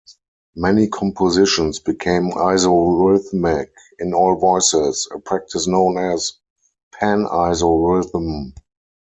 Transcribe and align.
Many 0.55 0.87
compositions 0.87 1.77
became 1.77 2.31
isorhythmic 2.31 3.69
in 3.99 4.15
all 4.15 4.35
voices, 4.35 5.07
a 5.13 5.19
practice 5.19 5.67
known 5.67 5.99
as 5.99 6.39
panisorhythm. 6.99 8.53